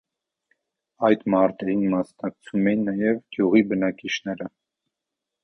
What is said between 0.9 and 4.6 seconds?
Այդ մարտերին մասնակցում էին նաև գյուղի բնակիչները։